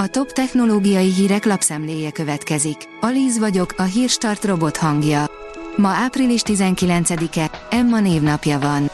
[0.00, 2.76] A top technológiai hírek lapszemléje következik.
[3.00, 5.30] Alíz vagyok, a hírstart robot hangja.
[5.76, 8.90] Ma április 19-e, Emma névnapja van.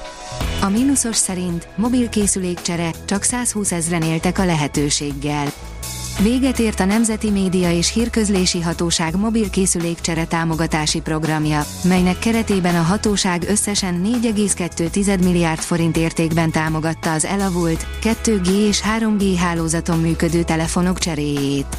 [0.61, 5.46] A mínuszos szerint mobilkészülékcsere, csak 120 ezren éltek a lehetőséggel.
[6.23, 13.45] Véget ért a Nemzeti Média és Hírközlési Hatóság mobilkészülékcsere támogatási programja, melynek keretében a hatóság
[13.48, 21.77] összesen 4,2 milliárd forint értékben támogatta az elavult, 2G és 3G hálózaton működő telefonok cseréjét.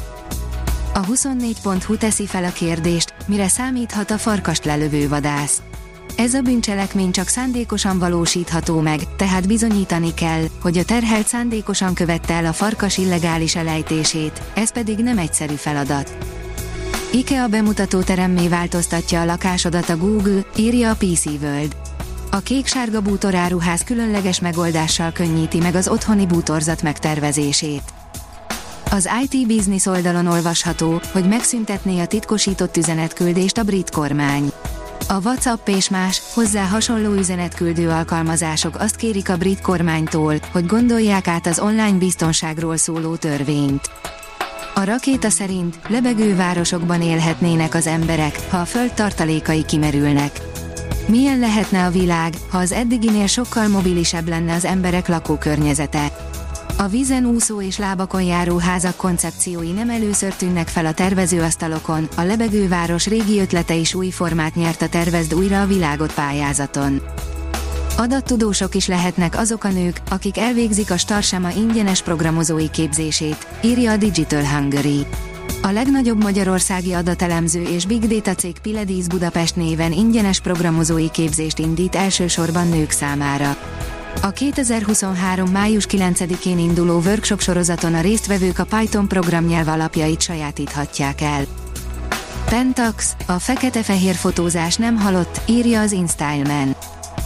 [0.94, 5.62] A 24.hu teszi fel a kérdést, mire számíthat a farkast lelövő vadász.
[6.16, 12.34] Ez a bűncselekmény csak szándékosan valósítható meg, tehát bizonyítani kell, hogy a terhelt szándékosan követte
[12.34, 16.16] el a farkas illegális elejtését, ez pedig nem egyszerű feladat.
[17.12, 21.76] IKEA bemutató teremmé változtatja a lakásodat a Google, írja a PC World.
[22.30, 27.82] A kék-sárga bútoráruház különleges megoldással könnyíti meg az otthoni bútorzat megtervezését.
[28.90, 34.52] Az IT Business oldalon olvasható, hogy megszüntetné a titkosított üzenetküldést a brit kormány.
[35.08, 41.28] A WhatsApp és más, hozzá hasonló üzenetküldő alkalmazások azt kérik a brit kormánytól, hogy gondolják
[41.28, 43.90] át az online biztonságról szóló törvényt.
[44.74, 50.40] A rakéta szerint lebegő városokban élhetnének az emberek, ha a föld tartalékai kimerülnek.
[51.06, 56.12] Milyen lehetne a világ, ha az eddiginél sokkal mobilisebb lenne az emberek lakókörnyezete?
[56.78, 62.22] A vízen úszó és lábakon járó házak koncepciói nem először tűnnek fel a tervezőasztalokon, a
[62.22, 67.02] lebegőváros régi ötlete is új formát nyert a Tervezd újra a világot pályázaton.
[67.96, 73.96] Adattudósok is lehetnek azok a nők, akik elvégzik a Starsema ingyenes programozói képzését, írja a
[73.96, 75.06] Digital Hungary.
[75.62, 81.94] A legnagyobb magyarországi adatelemző és Big Data cég Piledis Budapest néven ingyenes programozói képzést indít
[81.94, 83.56] elsősorban nők számára.
[84.26, 85.50] A 2023.
[85.50, 91.44] május 9-én induló workshop sorozaton a résztvevők a Python programnyelv alapjait sajátíthatják el.
[92.48, 96.76] Pentax, a fekete-fehér fotózás nem halott, írja az InStyleman.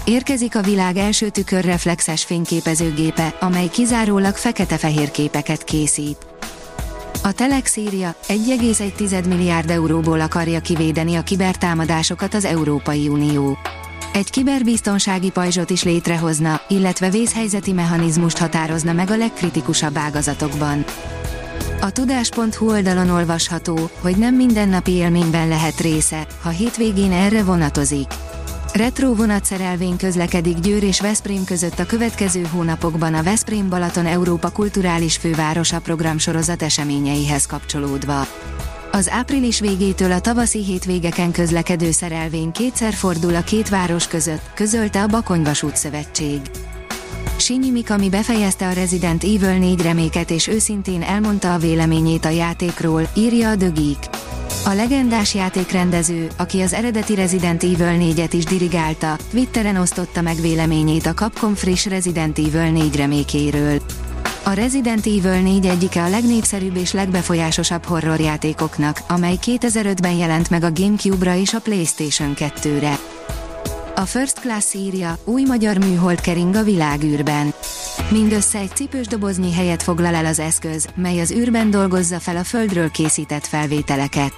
[0.04, 6.26] Érkezik a világ első tükörreflexes fényképezőgépe, amely kizárólag fekete-fehér képeket készít.
[7.22, 13.58] A Telex írja, 1,1 milliárd euróból akarja kivédeni a kibertámadásokat az Európai Unió
[14.12, 20.84] egy kiberbiztonsági pajzsot is létrehozna, illetve vészhelyzeti mechanizmust határozna meg a legkritikusabb ágazatokban.
[21.81, 28.06] A tudás.hu oldalon olvasható, hogy nem mindennapi élményben lehet része, ha hétvégén erre vonatozik.
[28.72, 35.16] Retro vonatszerelvény közlekedik Győr és Veszprém között a következő hónapokban a Veszprém Balaton Európa Kulturális
[35.16, 38.27] Fővárosa programsorozat eseményeihez kapcsolódva.
[38.92, 45.02] Az április végétől a tavaszi hétvégeken közlekedő szerelvény kétszer fordul a két város között, közölte
[45.02, 46.40] a Bakony Vasút Szövetség.
[47.36, 53.08] Sinyi Mikami befejezte a Resident Evil 4 reméket és őszintén elmondta a véleményét a játékról,
[53.16, 53.70] írja a The.
[54.64, 61.06] A legendás játékrendező, aki az eredeti Resident Evil 4-et is dirigálta, Twitteren osztotta meg véleményét
[61.06, 63.80] a Capcom friss Resident Evil 4 remékéről.
[64.50, 70.72] A Resident Evil 4 egyike a legnépszerűbb és legbefolyásosabb horrorjátékoknak, amely 2005-ben jelent meg a
[70.72, 72.98] Gamecube-ra és a PlayStation 2-re.
[73.94, 77.54] A First Class írja, új magyar műhold kering a világűrben.
[78.10, 82.44] Mindössze egy cipős doboznyi helyet foglal el az eszköz, mely az űrben dolgozza fel a
[82.44, 84.34] Földről készített felvételeket.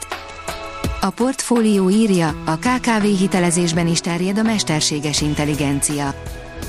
[1.00, 6.14] A portfólió írja, a KKV hitelezésben is terjed a mesterséges intelligencia.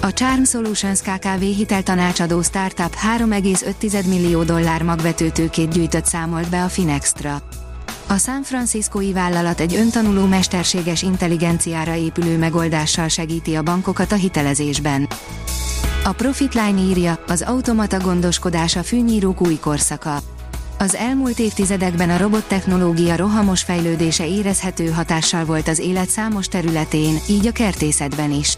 [0.04, 7.42] A Charm Solutions KKV hiteltanácsadó startup 3,5 millió dollár magvetőtőkét gyűjtött számolt be a Finextra.
[8.08, 15.08] A San Franciscoi vállalat egy öntanuló mesterséges intelligenciára épülő megoldással segíti a bankokat a hitelezésben.
[16.04, 20.20] A Profitline írja, az automata gondoskodás a fűnyírók új korszaka.
[20.78, 27.48] Az elmúlt évtizedekben a robottechnológia rohamos fejlődése érezhető hatással volt az élet számos területén, így
[27.48, 28.58] a kertészetben is.